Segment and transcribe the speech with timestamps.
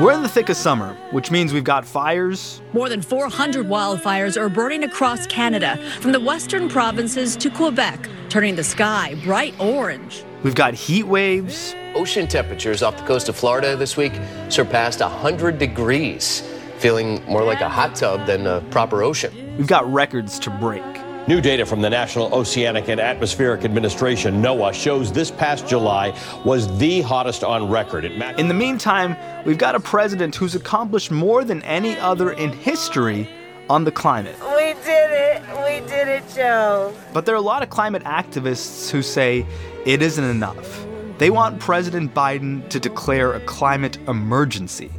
[0.00, 2.62] We're in the thick of summer, which means we've got fires.
[2.72, 8.56] More than 400 wildfires are burning across Canada, from the western provinces to Quebec, turning
[8.56, 10.24] the sky bright orange.
[10.42, 11.74] We've got heat waves.
[11.94, 14.12] Ocean temperatures off the coast of Florida this week
[14.48, 16.40] surpassed 100 degrees,
[16.78, 19.56] feeling more like a hot tub than a proper ocean.
[19.58, 20.97] We've got records to break.
[21.28, 26.74] New data from the National Oceanic and Atmospheric Administration, NOAA, shows this past July was
[26.78, 28.06] the hottest on record.
[28.06, 29.14] in the meantime,
[29.44, 33.28] we've got a president who's accomplished more than any other in history
[33.68, 34.36] on the climate.
[34.40, 35.42] We did it.
[35.58, 36.94] We did it, Joe.
[37.12, 39.44] But there are a lot of climate activists who say
[39.84, 40.86] it isn't enough.
[41.18, 44.90] They want President Biden to declare a climate emergency.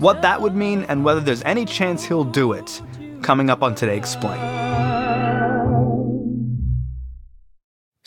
[0.00, 2.82] What that would mean and whether there's any chance he'll do it,
[3.22, 5.05] coming up on Today Explained.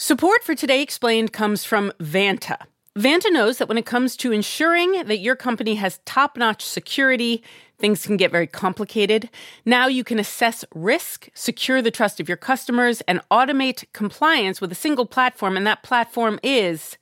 [0.02, 2.55] Support for Today Explained comes from Vanta.
[2.98, 7.44] Vanta knows that when it comes to ensuring that your company has top notch security,
[7.80, 9.30] things can get very complicated.
[9.66, 14.72] Now you can assess risk, secure the trust of your customers, and automate compliance with
[14.72, 16.97] a single platform, and that platform is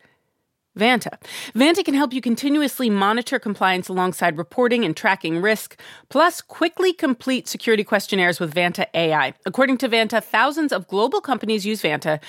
[0.78, 1.20] Vanta.
[1.53, 7.48] Vanta can help you continuously monitor compliance alongside reporting and tracking risk, plus quickly complete
[7.48, 9.34] security questionnaires with Vanta AI.
[9.45, 12.20] According to Vanta, thousands of global companies use Vanta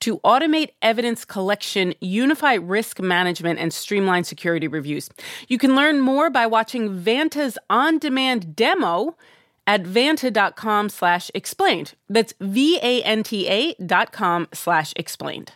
[0.00, 5.08] to automate evidence collection, unify risk management, and streamline security reviews.
[5.48, 9.16] You can learn more by watching Vanta's on-demand demo
[9.66, 11.94] at vanta.com slash explained.
[12.08, 15.52] That's V-A-N-T-A dot com slash explained.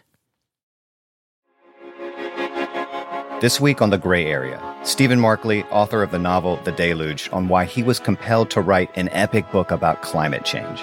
[3.40, 7.48] This week on The Gray Area, Stephen Markley, author of the novel The Deluge, on
[7.48, 10.80] why he was compelled to write an epic book about climate change.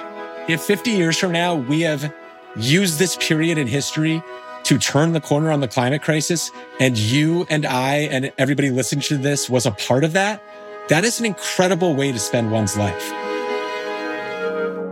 [0.49, 2.13] If 50 years from now we have
[2.55, 4.23] used this period in history
[4.63, 9.01] to turn the corner on the climate crisis, and you and I and everybody listening
[9.03, 10.43] to this was a part of that,
[10.89, 13.09] that is an incredible way to spend one's life.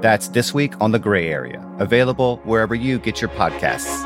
[0.02, 4.06] That's this week on The Gray Area, available wherever you get your podcasts.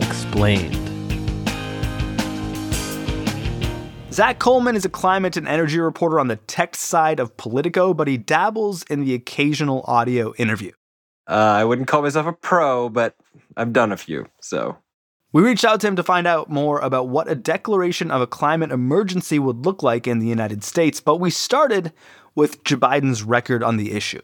[0.00, 0.85] Explained.
[4.16, 8.08] Zack Colman is a climate and energy reporter on the tech side of Politico, but
[8.08, 10.72] he dabbles in the occasional audio interview.
[11.28, 13.14] Uh, I wouldn't call myself a pro, but
[13.58, 14.78] I've done a few, so.
[15.34, 18.26] We reached out to him to find out more about what a declaration of a
[18.26, 21.92] climate emergency would look like in the United States, but we started
[22.34, 24.22] with Joe Biden's record on the issue.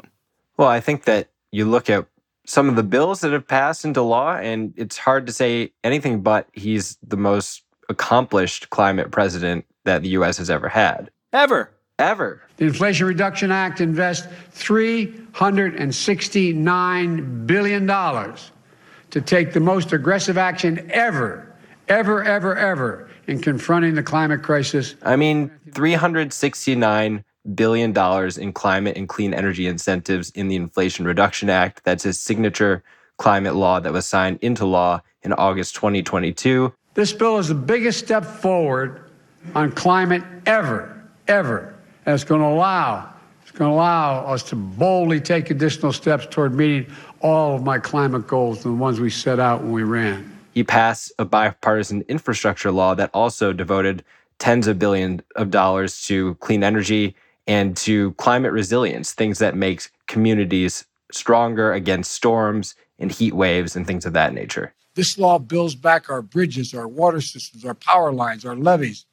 [0.56, 2.06] Well, I think that you look at
[2.46, 6.22] some of the bills that have passed into law, and it's hard to say anything
[6.22, 10.36] but he's the most accomplished climate president that the U.S.
[10.38, 11.10] has ever had.
[11.32, 11.72] Ever.
[11.98, 12.42] Ever.
[12.56, 21.54] The Inflation Reduction Act invests $369 billion to take the most aggressive action ever,
[21.88, 24.94] ever, ever, ever in confronting the climate crisis.
[25.02, 31.50] I mean, 369 billion dollars in climate and clean energy incentives in the Inflation Reduction
[31.50, 31.82] Act.
[31.84, 32.82] That's his signature
[33.18, 36.72] climate law that was signed into law in August 2022.
[36.94, 39.11] This bill is the biggest step forward
[39.54, 41.74] on climate ever, ever.
[42.06, 43.12] And it's going to allow
[43.52, 47.78] it's going to allow us to boldly take additional steps toward meeting all of my
[47.78, 50.38] climate goals, and the ones we set out when we ran.
[50.54, 54.04] He passed a bipartisan infrastructure law that also devoted
[54.38, 57.14] tens of billions of dollars to clean energy
[57.46, 63.86] and to climate resilience, things that make communities stronger against storms and heat waves and
[63.86, 64.72] things of that nature.
[64.94, 69.04] This law builds back our bridges, our water systems, our power lines, our levees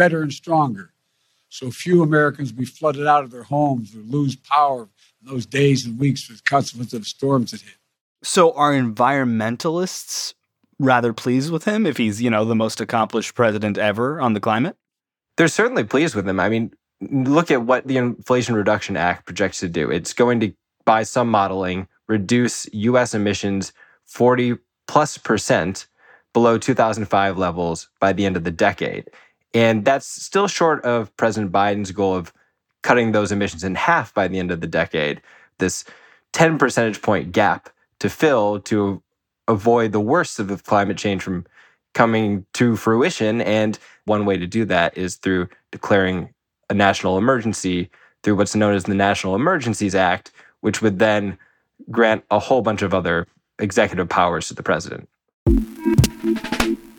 [0.00, 0.94] better and stronger.
[1.50, 4.88] So few Americans will be flooded out of their homes or lose power
[5.20, 7.74] in those days and weeks as a consequence of storms that hit.
[8.22, 10.32] So are environmentalists
[10.78, 14.40] rather pleased with him if he's, you know, the most accomplished president ever on the
[14.40, 14.74] climate?
[15.36, 16.40] They're certainly pleased with him.
[16.40, 16.72] I mean,
[17.10, 19.90] look at what the Inflation Reduction Act projects to do.
[19.90, 20.54] It's going to,
[20.86, 23.74] by some modeling, reduce US emissions
[24.06, 24.56] 40
[24.88, 25.88] plus percent
[26.32, 29.10] below 2005 levels by the end of the decade.
[29.54, 32.32] And that's still short of President Biden's goal of
[32.82, 35.20] cutting those emissions in half by the end of the decade.
[35.58, 35.84] This
[36.32, 37.68] 10 percentage point gap
[37.98, 39.02] to fill to
[39.48, 41.44] avoid the worst of climate change from
[41.94, 43.40] coming to fruition.
[43.40, 46.32] And one way to do that is through declaring
[46.68, 47.90] a national emergency
[48.22, 50.30] through what's known as the National Emergencies Act,
[50.60, 51.38] which would then
[51.90, 53.26] grant a whole bunch of other
[53.58, 55.08] executive powers to the president.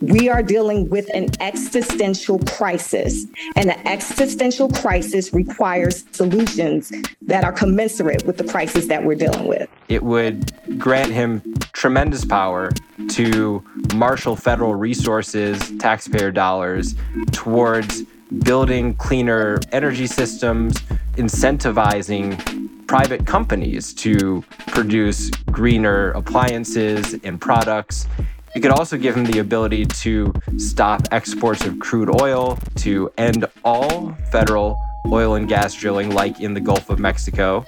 [0.01, 3.25] We are dealing with an existential crisis,
[3.55, 9.47] and an existential crisis requires solutions that are commensurate with the crisis that we're dealing
[9.47, 9.69] with.
[9.89, 11.41] It would grant him
[11.73, 12.71] tremendous power
[13.09, 13.63] to
[13.93, 16.95] marshal federal resources, taxpayer dollars,
[17.31, 18.01] towards
[18.43, 20.77] building cleaner energy systems,
[21.13, 28.07] incentivizing private companies to produce greener appliances and products.
[28.53, 33.45] It could also give him the ability to stop exports of crude oil, to end
[33.63, 34.77] all federal
[35.09, 37.65] oil and gas drilling, like in the Gulf of Mexico.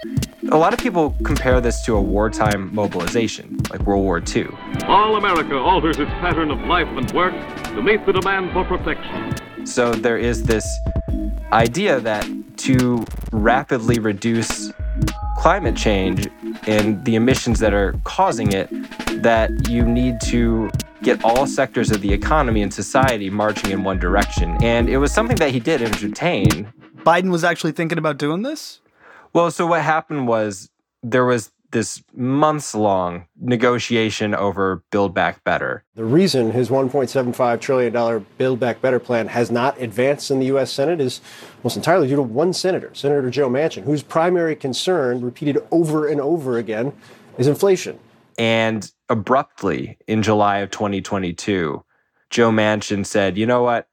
[0.51, 4.47] A lot of people compare this to a wartime mobilization, like World War II.
[4.83, 7.33] All America alters its pattern of life and work
[7.63, 9.65] to meet the demand for protection.
[9.65, 10.67] So there is this
[11.53, 12.27] idea that
[12.57, 14.71] to rapidly reduce
[15.43, 16.29] climate change
[16.67, 18.69] and the emissions that are causing it,
[19.21, 23.99] that you need to get all sectors of the economy and society marching in one
[23.99, 24.55] direction.
[24.63, 26.71] And it was something that he did entertain.
[26.99, 28.79] Biden was actually thinking about doing this?
[29.33, 30.69] Well, so what happened was
[31.01, 35.83] there was this months long negotiation over Build Back Better.
[35.95, 40.71] The reason his $1.75 trillion Build Back Better plan has not advanced in the U.S.
[40.71, 41.19] Senate is
[41.57, 46.21] almost entirely due to one senator, Senator Joe Manchin, whose primary concern, repeated over and
[46.21, 46.93] over again,
[47.37, 47.99] is inflation.
[48.37, 51.83] And abruptly in July of 2022,
[52.29, 53.87] Joe Manchin said, "You know what?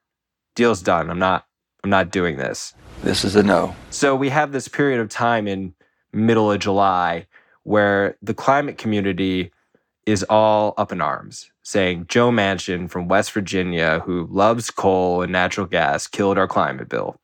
[0.54, 1.10] Deal's done.
[1.10, 1.46] I'm not
[1.82, 3.74] I'm not doing this." This is a no.
[3.90, 5.74] So we have this period of time in
[6.12, 7.26] middle of July
[7.64, 9.50] where the climate community
[10.06, 15.32] is all up in arms, saying Joe Manchin from West Virginia, who loves coal and
[15.32, 17.16] natural gas, killed our climate bill.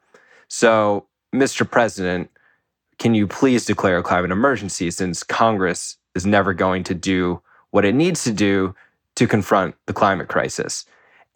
[0.48, 1.68] So, Mr.
[1.68, 2.30] President,
[2.98, 7.84] can you please declare a climate emergency since Congress is never going to do what
[7.84, 8.74] it needs to do
[9.16, 10.84] to confront the climate crisis?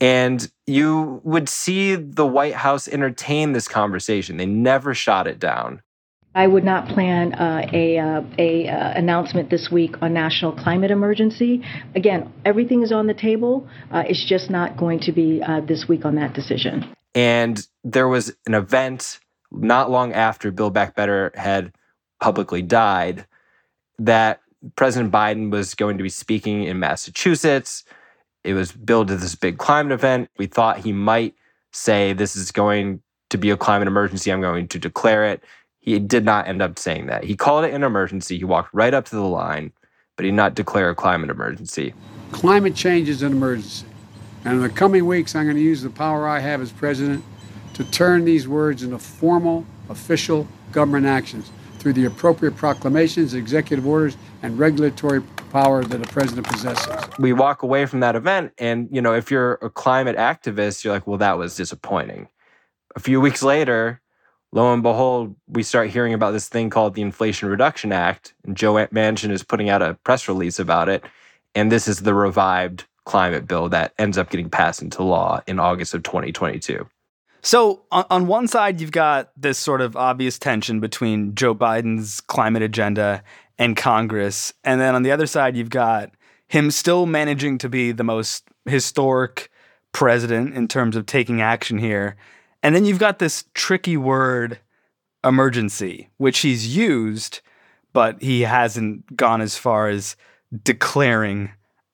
[0.00, 4.38] And you would see the White House entertain this conversation.
[4.38, 5.82] They never shot it down.
[6.35, 10.93] I would not plan uh, a, uh, a uh, announcement this week on national climate
[10.93, 11.65] emergency.
[11.97, 13.69] Again, everything is on the table.
[13.91, 16.94] Uh, it's just not going to be this week on that decision.
[17.15, 19.19] And there was an event
[19.50, 21.73] not long after Build Back Better had
[22.21, 23.27] publicly died
[23.99, 24.41] that
[24.77, 27.85] President Biden was going to be speaking in Massachusetts.
[28.44, 30.31] It was billed as this big climate event.
[30.38, 31.35] We thought he might
[31.73, 34.31] say, This is going to be a climate emergency.
[34.31, 35.43] I'm going to declare it.
[35.81, 37.25] He did not end up saying that.
[37.25, 38.38] He called it an emergency.
[38.38, 39.73] He walked right up to the line,
[40.17, 41.94] but he did not declare a climate emergency.
[42.32, 43.87] Climate change is an emergency.
[44.44, 47.25] And in the coming weeks, I'm going to use the power I have as president
[47.75, 54.17] to turn these words into formal, official government actions through the appropriate proclamations, executive orders,
[54.43, 56.94] and regulatory power that a president possesses.
[57.19, 60.93] We walk away from that event, and you know, if you're a climate activist, you're
[60.93, 62.29] like, well, that was disappointing.
[62.97, 64.00] A few weeks later,
[64.52, 68.56] lo and behold, we start hearing about this thing called the Inflation Reduction Act, and
[68.56, 71.05] Joe Manchin is putting out a press release about it.
[71.55, 75.58] And this is the revived climate bill that ends up getting passed into law in
[75.58, 76.87] August of 2022.
[77.43, 82.20] So, on, on one side, you've got this sort of obvious tension between Joe Biden's
[82.20, 83.23] climate agenda
[83.58, 84.53] and Congress.
[84.62, 86.11] And then on the other side, you've got
[86.49, 89.50] him still managing to be the most historic
[89.93, 92.17] president in terms of taking action here.
[92.62, 94.59] And then you've got this tricky word,
[95.25, 97.41] emergency, which he's used,
[97.93, 100.17] but he hasn't gone as far as
[100.63, 101.51] declaring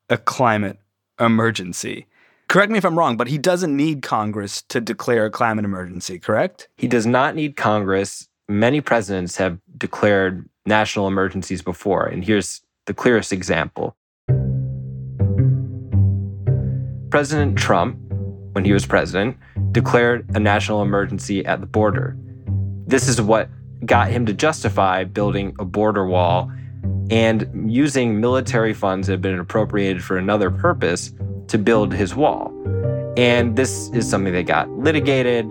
[0.09, 0.79] a climate
[1.21, 2.07] emergency.
[2.49, 6.19] Correct me if I'm wrong, but he doesn't need Congress to declare a climate emergency,
[6.19, 6.69] correct?
[6.76, 8.29] He does not need Congress.
[8.49, 13.97] Many presidents have declared national emergencies before, and here's the clearest example.
[17.11, 17.99] President Trump,
[18.52, 19.37] when he was president,
[19.76, 22.16] declared a national emergency at the border.
[22.87, 23.50] This is what
[23.85, 26.50] got him to justify building a border wall
[27.11, 31.12] and using military funds that had been appropriated for another purpose
[31.49, 32.54] to build his wall.
[33.18, 35.45] And this is something that got litigated.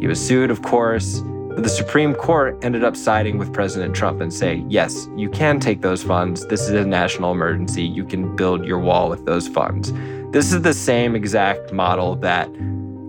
[0.00, 1.20] He was sued, of course.
[1.20, 5.60] But the Supreme Court ended up siding with President Trump and saying, yes, you can
[5.60, 6.44] take those funds.
[6.48, 7.84] This is a national emergency.
[7.84, 9.92] You can build your wall with those funds.
[10.32, 12.50] This is the same exact model that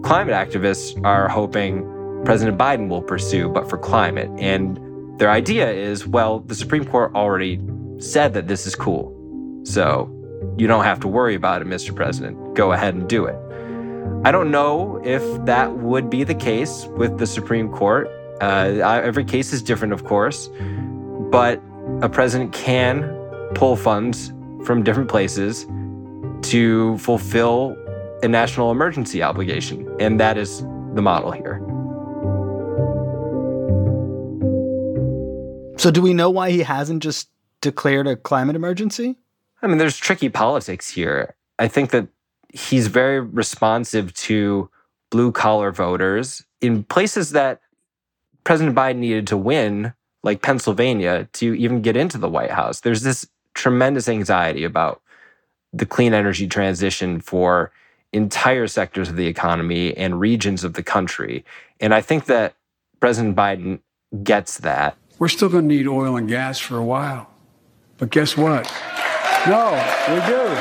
[0.04, 1.84] climate activists are hoping
[2.26, 4.30] President Biden will pursue, but for climate.
[4.38, 4.80] And
[5.20, 7.60] their idea is well, the Supreme Court already
[8.00, 9.18] said that this is cool.
[9.64, 10.10] So
[10.58, 11.96] you don't have to worry about it, Mr.
[11.96, 12.56] President.
[12.56, 13.36] Go ahead and do it.
[14.24, 18.08] I don't know if that would be the case with the Supreme Court.
[18.42, 20.50] Uh, every case is different, of course,
[21.32, 21.62] but
[22.02, 23.04] a president can
[23.54, 24.34] pull funds
[24.66, 25.66] from different places
[26.44, 27.76] to fulfill
[28.24, 29.94] a national emergency obligation.
[30.00, 30.62] And that is
[30.94, 31.60] the model here.
[35.78, 37.30] So, do we know why he hasn't just
[37.62, 39.18] declared a climate emergency?
[39.62, 41.36] I mean, there's tricky politics here.
[41.58, 42.08] I think that
[42.54, 44.70] he's very responsive to
[45.10, 47.62] blue collar voters in places that
[48.44, 52.82] President Biden needed to win, like Pennsylvania, to even get into the White House.
[52.82, 55.02] There's this tremendous anxiety about
[55.74, 57.72] the clean energy transition for
[58.14, 61.46] entire sectors of the economy and regions of the country.
[61.80, 62.56] And I think that
[63.00, 63.80] President Biden
[64.24, 64.98] gets that.
[65.20, 67.30] We're still going to need oil and gas for a while.
[67.98, 68.66] But guess what?
[69.48, 69.72] No,
[70.10, 70.58] we do.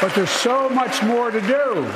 [0.00, 1.92] But there's so much more to do.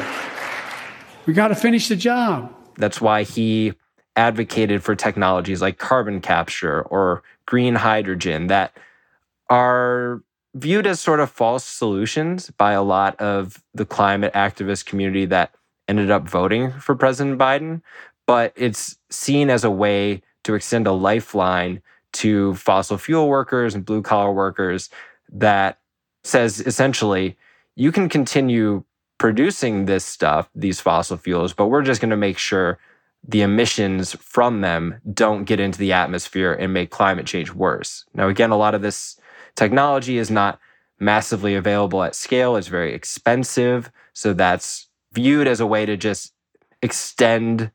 [1.26, 2.54] We got to finish the job.
[2.76, 3.72] That's why he
[4.16, 8.76] advocated for technologies like carbon capture or green hydrogen that
[9.48, 10.22] are
[10.54, 15.52] viewed as sort of false solutions by a lot of the climate activist community that
[15.88, 17.82] ended up voting for President Biden.
[18.26, 21.82] But it's seen as a way to extend a lifeline
[22.12, 24.88] to fossil fuel workers and blue collar workers
[25.30, 25.78] that
[26.22, 27.36] says essentially,
[27.74, 28.84] you can continue
[29.18, 32.78] producing this stuff, these fossil fuels, but we're just going to make sure
[33.26, 38.04] the emissions from them don't get into the atmosphere and make climate change worse.
[38.14, 39.18] Now, again, a lot of this
[39.56, 40.58] technology is not
[40.98, 43.90] massively available at scale, it's very expensive.
[44.12, 46.32] So that's viewed as a way to just
[46.82, 47.70] extend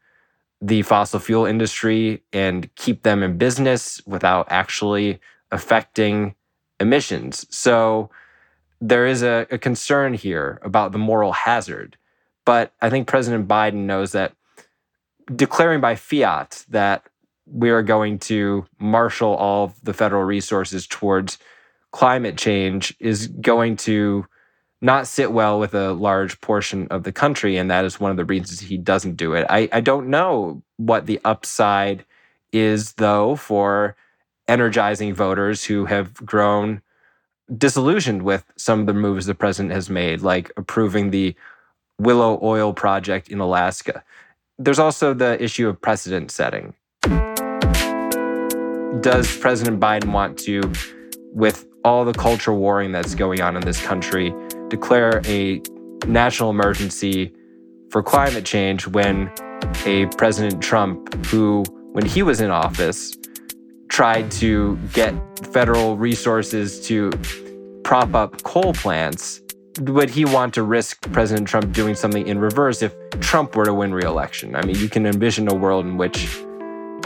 [0.61, 5.19] the fossil fuel industry and keep them in business without actually
[5.51, 6.35] affecting
[6.79, 7.45] emissions.
[7.49, 8.09] So
[8.81, 11.97] there is a, a, concern here about the moral hazard.
[12.45, 14.33] But I think President Biden knows that
[15.33, 17.05] declaring by fiat that
[17.45, 21.39] we are going to marshal all the federal resources towards
[21.91, 24.25] climate change is going to
[24.81, 27.57] not sit well with a large portion of the country.
[27.57, 29.45] And that is one of the reasons he doesn't do it.
[29.49, 32.05] I, I don't know what the upside
[32.53, 33.95] is, though, for
[34.47, 36.81] energizing voters who have grown
[37.57, 41.35] disillusioned with some of the moves the president has made, like approving the
[41.99, 44.03] Willow Oil project in Alaska.
[44.57, 46.73] There's also the issue of precedent setting.
[49.01, 50.61] Does President Biden want to,
[51.33, 54.33] with all the culture warring that's going on in this country,
[54.67, 55.61] declare a
[56.07, 57.33] national emergency
[57.89, 59.31] for climate change when
[59.85, 63.15] a President Trump, who, when he was in office,
[63.89, 65.13] tried to get
[65.51, 67.11] federal resources to
[67.83, 69.41] prop up coal plants,
[69.81, 73.73] would he want to risk President Trump doing something in reverse if Trump were to
[73.73, 74.55] win re-election?
[74.55, 76.39] I mean, you can envision a world in which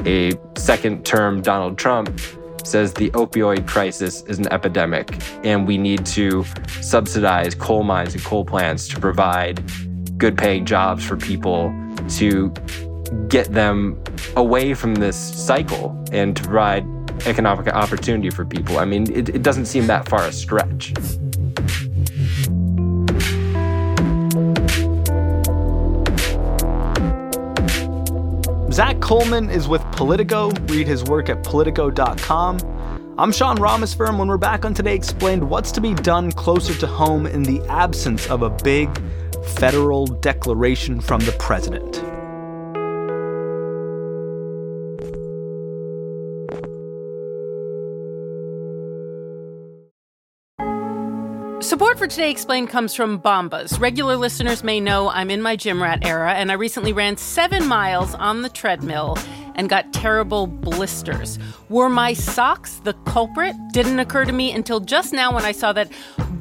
[0.06, 2.20] a second term Donald Trump
[2.64, 6.46] says the opioid crisis is an epidemic and we need to
[6.82, 9.64] subsidize coal mines and coal plants to provide
[10.18, 11.74] good paying jobs for people
[12.08, 12.54] to
[13.28, 14.02] get them
[14.36, 16.86] away from this cycle and to provide
[17.28, 18.80] economic opportunity for people.
[18.80, 20.94] I mean, it, it doesn't seem that far a stretch.
[28.74, 30.50] Zack Colman is with Politico.
[30.66, 32.58] Read his work at politico.com.
[33.20, 34.18] I'm Sean Ramos Rameswaram.
[34.18, 37.62] When we're back on Today Explained, what's to be done closer to home in the
[37.70, 38.90] absence of a big
[39.46, 42.13] federal declaration from the president?
[51.74, 53.80] Support for Today Explained comes from Bombas.
[53.80, 57.66] Regular listeners may know I'm in my gym rat era, and I recently ran seven
[57.66, 59.18] miles on the treadmill
[59.56, 61.40] and got terrible blisters.
[61.70, 63.56] Were my socks the culprit?
[63.72, 65.92] Didn't occur to me until just now when I saw that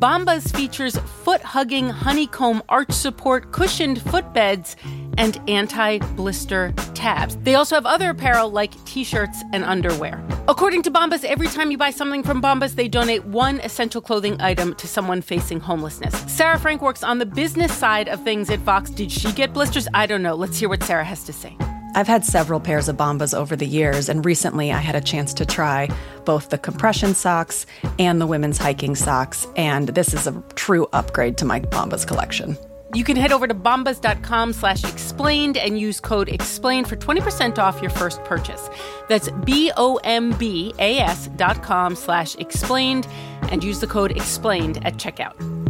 [0.02, 4.74] Bombas features foot hugging honeycomb arch support cushioned footbeds
[5.16, 7.36] and anti blister tabs.
[7.42, 10.20] They also have other apparel like t shirts and underwear.
[10.48, 14.40] According to Bombas, every time you buy something from Bombas, they donate one essential clothing
[14.40, 16.14] item to someone facing homelessness.
[16.26, 18.90] Sarah Frank works on the business side of things at Vox.
[18.90, 19.86] Did she get blisters?
[19.94, 20.34] I don't know.
[20.34, 21.56] Let's hear what Sarah has to say.
[21.94, 25.34] I've had several pairs of Bombas over the years, and recently I had a chance
[25.34, 25.88] to try
[26.24, 27.66] both the compression socks
[27.98, 32.56] and the women's hiking socks, and this is a true upgrade to my Bombas collection.
[32.94, 37.80] You can head over to bombas.com slash explained and use code explained for 20% off
[37.80, 38.68] your first purchase.
[39.08, 43.06] That's B-O-M-B-A-S dot com slash explained
[43.50, 45.61] and use the code explained at checkout.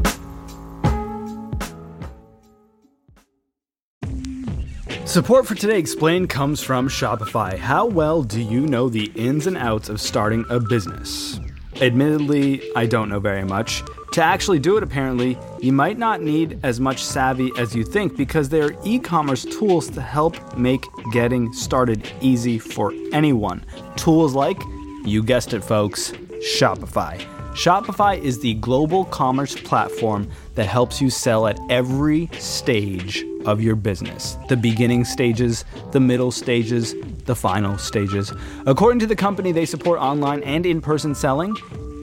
[5.04, 7.58] Support for Today Explained comes from Shopify.
[7.58, 11.40] How well do you know the ins and outs of starting a business?
[11.80, 13.82] Admittedly, I don't know very much.
[14.12, 18.16] To actually do it, apparently, you might not need as much savvy as you think
[18.16, 23.64] because there are e commerce tools to help make getting started easy for anyone.
[23.96, 24.62] Tools like,
[25.04, 26.12] you guessed it, folks,
[26.56, 27.20] Shopify.
[27.52, 33.76] Shopify is the global commerce platform that helps you sell at every stage of your
[33.76, 36.94] business the beginning stages, the middle stages,
[37.26, 38.32] the final stages.
[38.64, 41.54] According to the company, they support online and in person selling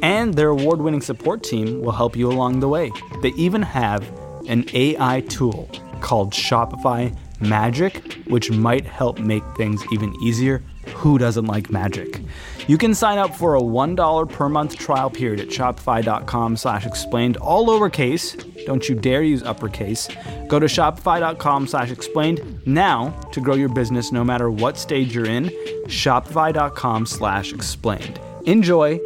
[0.04, 2.92] and their award winning support team will help you along the way.
[3.24, 4.08] They even have
[4.48, 5.68] an AI tool
[6.00, 10.64] called Shopify Magic, which might help make things even easier.
[10.98, 12.22] Who doesn't like magic?
[12.70, 17.36] You can sign up for a $1 per month trial period at shopify.com slash explained,
[17.38, 18.64] all lowercase.
[18.68, 20.08] Don't you dare use uppercase.
[20.48, 25.26] Go to shopify.com slash explained now to grow your business no matter what stage you're
[25.26, 25.46] in.
[25.88, 28.20] Shopify.com slash explained.
[28.46, 29.00] Enjoy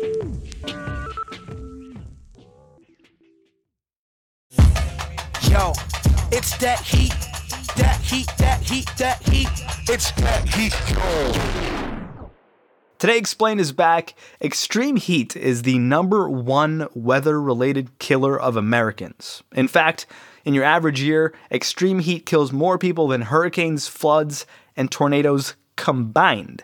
[5.48, 5.72] Yo,
[6.34, 7.14] it's that heat,
[7.78, 9.48] that heat, that heat, that heat.
[9.88, 11.83] It's that heat, yo.
[13.04, 14.16] Today Explained is back.
[14.42, 19.44] Extreme heat is the number one weather related killer of Americans.
[19.54, 20.06] In fact,
[20.46, 24.46] in your average year, extreme heat kills more people than hurricanes, floods,
[24.78, 26.64] and tornadoes combined.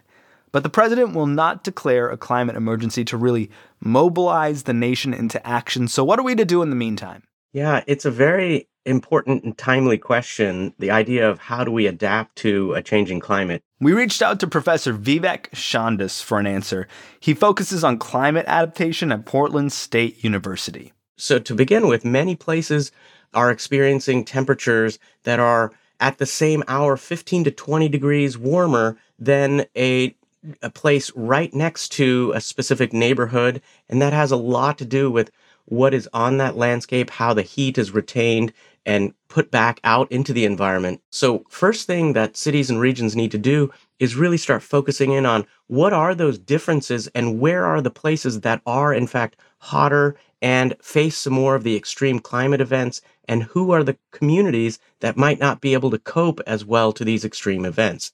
[0.53, 5.45] But the president will not declare a climate emergency to really mobilize the nation into
[5.45, 5.89] action.
[5.89, 7.23] So, what are we to do in the meantime?
[7.51, 12.37] Yeah, it's a very important and timely question the idea of how do we adapt
[12.37, 13.61] to a changing climate.
[13.81, 16.85] We reached out to Professor Vivek Shandas for an answer.
[17.17, 20.91] He focuses on climate adaptation at Portland State University.
[21.15, 22.91] So, to begin with, many places
[23.33, 25.71] are experiencing temperatures that are
[26.01, 30.15] at the same hour 15 to 20 degrees warmer than a
[30.61, 35.11] a place right next to a specific neighborhood and that has a lot to do
[35.11, 35.31] with
[35.69, 38.53] what is on that landscape, how the heat is retained
[38.85, 41.01] and put back out into the environment.
[41.11, 45.25] So, first thing that cities and regions need to do is really start focusing in
[45.25, 50.15] on what are those differences and where are the places that are, in fact, hotter
[50.41, 55.17] and face some more of the extreme climate events, and who are the communities that
[55.17, 58.13] might not be able to cope as well to these extreme events.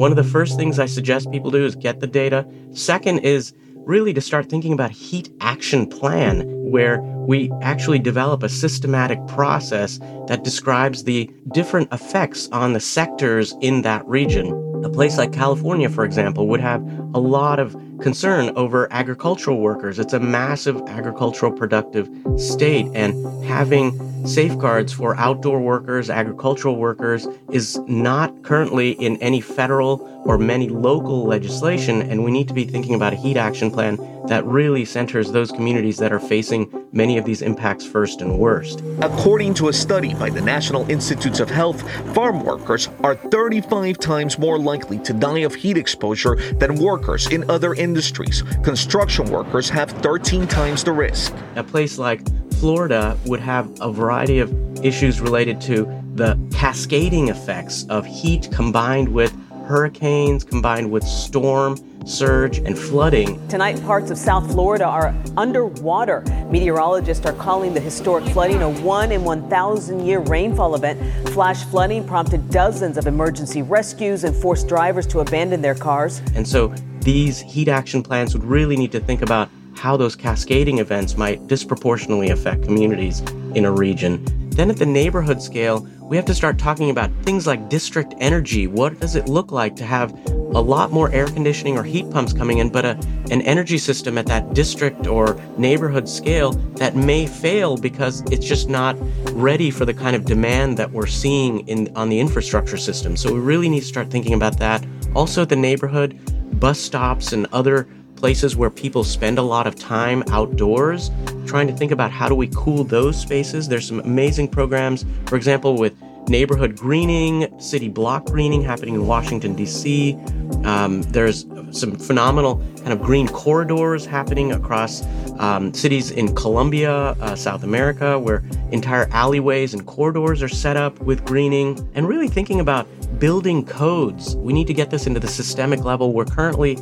[0.00, 2.46] One of the first things I suggest people do is get the data.
[2.72, 3.52] Second is
[3.86, 9.98] really to start thinking about heat action plan where we actually develop a systematic process
[10.28, 14.48] that describes the different effects on the sectors in that region.
[14.84, 16.82] A place like California, for example, would have
[17.14, 19.98] a lot of concern over agricultural workers.
[19.98, 27.78] It's a massive agricultural productive state, and having safeguards for outdoor workers, agricultural workers, is
[27.88, 32.02] not currently in any federal or many local legislation.
[32.02, 35.50] And we need to be thinking about a heat action plan that really centers those
[35.50, 38.82] communities that are facing many of these impacts first and worst.
[39.00, 41.82] According to a study by the National Institutes of Health,
[42.14, 47.48] farm workers are 35 times more likely to die of heat exposure than workers in
[47.50, 48.42] other industries.
[48.62, 51.34] Construction workers have 13 times the risk.
[51.56, 52.20] A place like
[52.54, 54.52] Florida would have a variety of
[54.84, 59.34] issues related to the cascading effects of heat combined with
[59.70, 63.46] hurricanes, combined with storm, surge, and flooding.
[63.46, 66.22] Tonight, parts of South Florida are underwater.
[66.50, 71.00] Meteorologists are calling the historic flooding a one in 1,000 year rainfall event.
[71.28, 76.20] Flash flooding prompted dozens of emergency rescues and forced drivers to abandon their cars.
[76.34, 80.78] And so these heat action plans would really need to think about how those cascading
[80.78, 83.20] events might disproportionately affect communities
[83.54, 84.22] in a region.
[84.50, 88.66] Then at the neighborhood scale, we have to start talking about things like district energy.
[88.66, 92.32] What does it look like to have a lot more air conditioning or heat pumps
[92.32, 92.98] coming in, but a,
[93.30, 98.68] an energy system at that district or neighborhood scale that may fail because it's just
[98.68, 98.96] not
[99.34, 103.16] ready for the kind of demand that we're seeing in on the infrastructure system.
[103.16, 104.84] So we really need to start thinking about that.
[105.14, 106.18] Also the neighborhood,
[106.58, 107.86] bus stops and other
[108.20, 111.10] places where people spend a lot of time outdoors,
[111.46, 113.66] trying to think about how do we cool those spaces.
[113.66, 115.96] There's some amazing programs, for example, with
[116.28, 120.18] neighborhood greening, city block greening happening in Washington, D.C.
[120.64, 125.02] Um, there's some phenomenal kind of green corridors happening across
[125.38, 131.00] um, cities in Colombia, uh, South America, where entire alleyways and corridors are set up
[131.00, 132.86] with greening, and really thinking about
[133.18, 134.36] building codes.
[134.36, 136.12] We need to get this into the systemic level.
[136.12, 136.78] We're currently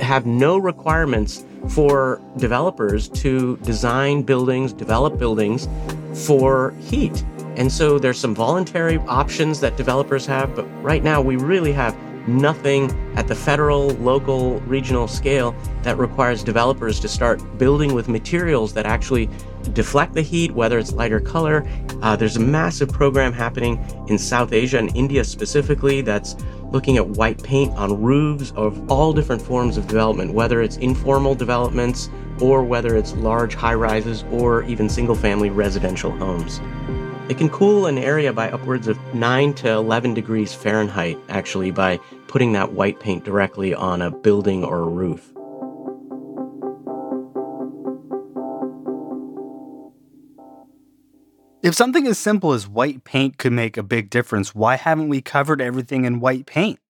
[0.00, 5.68] have no requirements for developers to design buildings, develop buildings
[6.26, 7.24] for heat.
[7.56, 11.96] And so there's some voluntary options that developers have, but right now we really have
[12.26, 18.72] nothing at the federal, local, regional scale that requires developers to start building with materials
[18.74, 19.28] that actually
[19.72, 21.66] deflect the heat, whether it's lighter color.
[22.02, 26.36] Uh, there's a massive program happening in South Asia and India specifically that's
[26.72, 31.34] looking at white paint on roofs of all different forms of development, whether it's informal
[31.34, 32.08] developments
[32.40, 36.60] or whether it's large high rises or even single family residential homes.
[37.32, 41.96] It can cool an area by upwards of 9 to 11 degrees Fahrenheit, actually, by
[42.28, 45.32] putting that white paint directly on a building or a roof.
[51.62, 55.22] If something as simple as white paint could make a big difference, why haven't we
[55.22, 56.80] covered everything in white paint?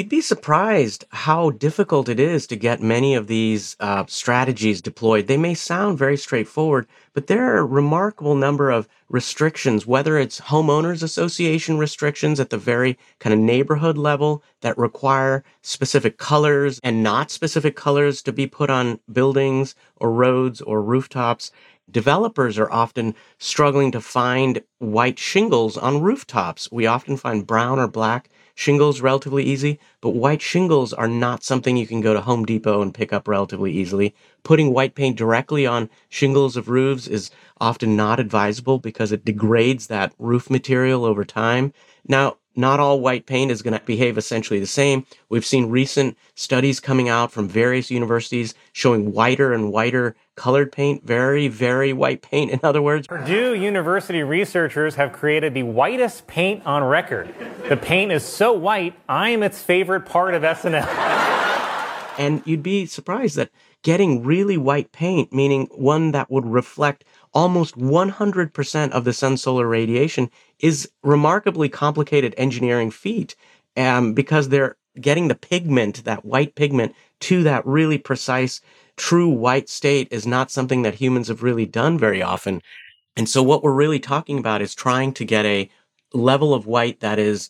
[0.00, 5.26] You'd be surprised how difficult it is to get many of these uh, strategies deployed.
[5.26, 10.40] They may sound very straightforward, but there are a remarkable number of restrictions, whether it's
[10.40, 17.02] homeowners association restrictions at the very kind of neighborhood level that require specific colors and
[17.02, 21.52] not specific colors to be put on buildings or roads or rooftops
[21.90, 26.70] developers are often struggling to find white shingles on rooftops.
[26.70, 28.29] We often find brown or black
[28.60, 32.82] shingles relatively easy, but white shingles are not something you can go to Home Depot
[32.82, 34.14] and pick up relatively easily.
[34.42, 39.86] Putting white paint directly on shingles of roofs is often not advisable because it degrades
[39.86, 41.72] that roof material over time.
[42.06, 45.06] Now, not all white paint is going to behave essentially the same.
[45.30, 51.06] We've seen recent studies coming out from various universities showing whiter and whiter colored paint,
[51.06, 53.06] very, very white paint, in other words.
[53.06, 57.34] Purdue University researchers have created the whitest paint on record.
[57.68, 60.86] The paint is so white, I am its favorite part of SNL.
[62.18, 63.50] and you'd be surprised that
[63.82, 69.68] getting really white paint, meaning one that would reflect almost 100% of the sun's solar
[69.68, 73.36] radiation is remarkably complicated engineering feat
[73.76, 78.62] um, because they're getting the pigment, that white pigment, to that really precise,
[79.00, 82.60] true white state is not something that humans have really done very often.
[83.16, 85.70] And so what we're really talking about is trying to get a
[86.12, 87.48] level of white that is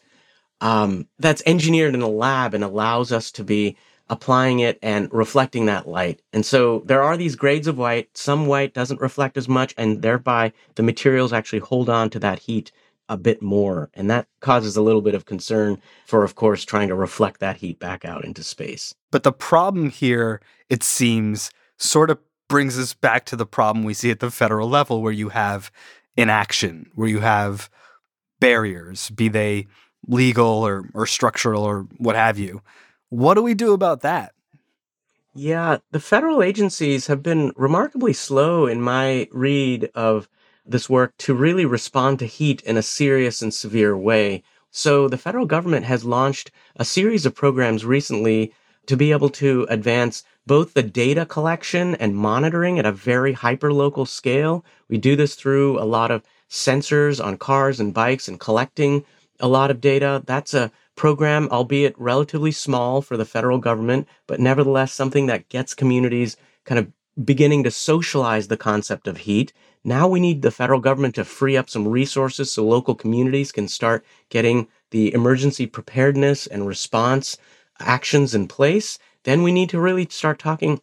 [0.61, 3.77] um, that's engineered in a lab and allows us to be
[4.09, 6.23] applying it and reflecting that light.
[6.33, 8.17] And so there are these grades of white.
[8.17, 12.41] Some white doesn't reflect as much, and thereby the materials actually hold on to that
[12.41, 12.71] heat
[13.11, 13.91] a bit more.
[13.93, 17.57] And that causes a little bit of concern for, of course, trying to reflect that
[17.57, 18.95] heat back out into space.
[19.11, 22.19] But the problem here, it seems, sort of
[22.49, 25.73] brings us back to the problem we see at the federal level where you have
[26.17, 27.69] inaction, where you have
[28.39, 29.67] barriers, be they
[30.07, 32.63] legal or, or structural or what have you.
[33.09, 34.33] What do we do about that?
[35.35, 40.29] Yeah, the federal agencies have been remarkably slow in my read of
[40.71, 44.43] this work to really respond to heat in a serious and severe way.
[44.71, 48.53] So the federal government has launched a series of programs recently
[48.87, 54.07] to be able to advance both the data collection and monitoring at a very hyperlocal
[54.07, 54.65] scale.
[54.89, 59.05] We do this through a lot of sensors on cars and bikes and collecting
[59.39, 60.23] a lot of data.
[60.27, 65.75] That's a program, albeit relatively small for the federal government, but nevertheless something that gets
[65.75, 66.93] communities kind of
[67.23, 69.53] beginning to socialize the concept of heat.
[69.85, 73.69] Now we need the federal government to free up some resources so local communities can
[73.69, 77.37] start getting the emergency preparedness and response
[77.79, 78.99] actions in place.
[79.25, 80.81] Then we need to really start talking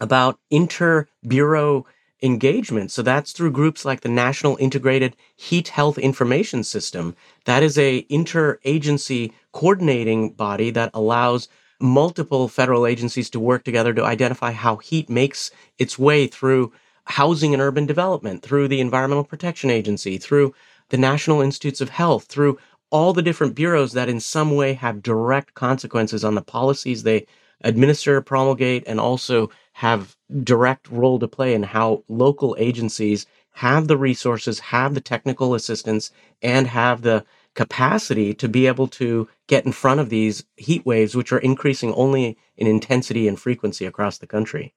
[0.00, 1.86] about inter bureau
[2.22, 2.90] engagement.
[2.90, 7.16] So that's through groups like the National Integrated Heat Health Information System.
[7.44, 11.48] That is a interagency coordinating body that allows
[11.80, 16.72] multiple federal agencies to work together to identify how heat makes its way through
[17.04, 20.54] housing and urban development, through the Environmental Protection Agency, through
[20.90, 22.58] the National Institutes of Health, through
[22.90, 27.26] all the different bureaus that in some way have direct consequences on the policies they
[27.62, 33.96] administer, promulgate, and also have direct role to play in how local agencies have the
[33.96, 36.10] resources, have the technical assistance,
[36.42, 41.16] and have the capacity to be able to get in front of these heat waves,
[41.16, 44.72] which are increasing only in intensity and frequency across the country.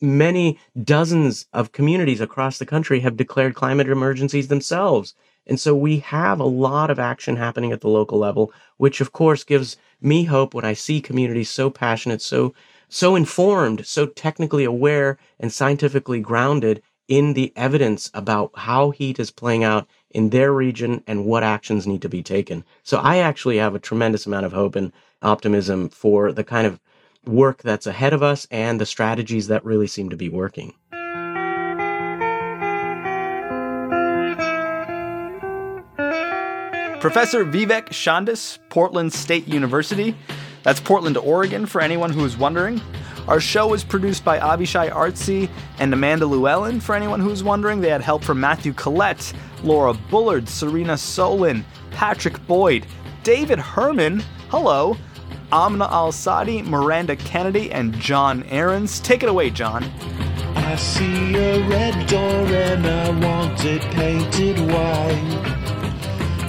[0.00, 5.14] Many dozens of communities across the country have declared climate emergencies themselves.
[5.44, 9.10] And so we have a lot of action happening at the local level, which of
[9.10, 12.54] course gives me hope when I see communities so passionate, so
[12.88, 19.30] so informed, so technically aware and scientifically grounded in the evidence about how heat is
[19.30, 22.64] playing out in their region and what actions need to be taken.
[22.82, 24.92] So I actually have a tremendous amount of hope and
[25.22, 26.80] optimism for the kind of
[27.24, 30.74] work that's ahead of us and the strategies that really seem to be working.
[37.00, 40.16] Professor Vivek Shandas, Portland State University.
[40.64, 42.80] That's Portland, Oregon, for anyone who is wondering.
[43.28, 47.80] Our show was produced by Avishay Artsy and Amanda Lewellyn, for anyone who's wondering.
[47.80, 49.32] They had help from Matthew Collette,
[49.64, 52.86] Laura Bullard, Serena Solin, Patrick Boyd,
[53.24, 54.96] David Herman, hello,
[55.50, 59.00] Amna Al Sadi, Miranda Kennedy, and Jon Ehrens.
[59.00, 59.82] Take it away, John.
[60.54, 65.56] I see a red door and I want it painted white.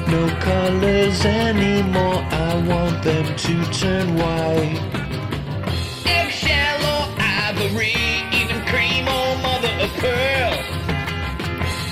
[0.10, 5.07] No colors anymore, I want them to turn white.
[9.98, 10.54] Pearl.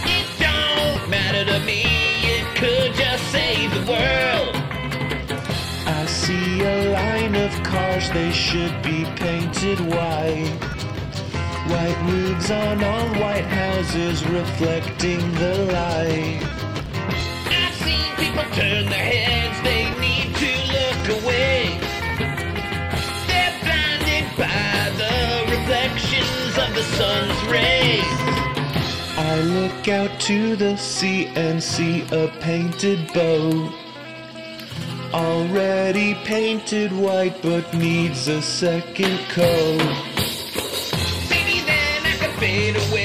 [0.06, 1.84] It don't matter to me,
[2.36, 4.56] it could just save the world.
[5.88, 10.54] I see a line of cars, they should be painted white.
[11.72, 16.42] White roofs on all white houses reflecting the light.
[17.48, 21.85] I've seen people turn their heads, they need to look away.
[26.98, 28.04] Sun's rays.
[29.18, 33.74] I look out to the sea and see a painted boat.
[35.14, 39.84] Already painted white, but needs a second coat.
[41.30, 43.05] Maybe then I could fade away,